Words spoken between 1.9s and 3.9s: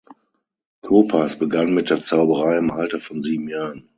der Zauberei im Alter von sieben Jahren.